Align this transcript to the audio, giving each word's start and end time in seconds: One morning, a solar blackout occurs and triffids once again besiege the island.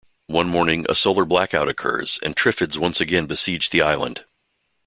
One 0.25 0.49
morning, 0.49 0.87
a 0.89 0.95
solar 0.95 1.25
blackout 1.25 1.69
occurs 1.69 2.17
and 2.23 2.35
triffids 2.35 2.75
once 2.75 2.99
again 2.99 3.27
besiege 3.27 3.69
the 3.69 3.83
island. 3.83 4.25